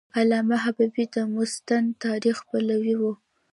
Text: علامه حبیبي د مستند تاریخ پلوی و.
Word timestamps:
علامه 0.17 0.57
حبیبي 0.63 1.05
د 1.15 1.17
مستند 1.35 1.87
تاریخ 2.05 2.37
پلوی 2.49 2.95
و. 2.99 3.03